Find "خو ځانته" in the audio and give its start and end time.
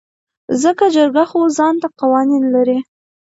1.29-1.87